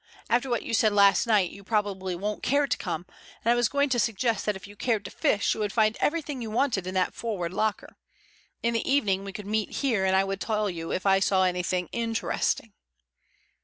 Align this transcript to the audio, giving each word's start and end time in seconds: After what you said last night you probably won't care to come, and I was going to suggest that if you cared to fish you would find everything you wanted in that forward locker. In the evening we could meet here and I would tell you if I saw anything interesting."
After 0.31 0.49
what 0.49 0.63
you 0.63 0.73
said 0.73 0.93
last 0.93 1.27
night 1.27 1.51
you 1.51 1.63
probably 1.63 2.15
won't 2.15 2.41
care 2.41 2.65
to 2.65 2.77
come, 2.79 3.05
and 3.45 3.51
I 3.51 3.55
was 3.55 3.69
going 3.69 3.87
to 3.89 3.99
suggest 3.99 4.47
that 4.47 4.55
if 4.55 4.65
you 4.65 4.75
cared 4.75 5.05
to 5.05 5.11
fish 5.11 5.53
you 5.53 5.59
would 5.59 5.71
find 5.71 5.95
everything 6.01 6.41
you 6.41 6.49
wanted 6.49 6.87
in 6.87 6.95
that 6.95 7.13
forward 7.13 7.53
locker. 7.53 7.95
In 8.63 8.73
the 8.73 8.91
evening 8.91 9.23
we 9.23 9.31
could 9.31 9.45
meet 9.45 9.69
here 9.83 10.03
and 10.03 10.15
I 10.15 10.23
would 10.23 10.41
tell 10.41 10.71
you 10.71 10.91
if 10.91 11.05
I 11.05 11.19
saw 11.19 11.43
anything 11.43 11.87
interesting." 11.91 12.73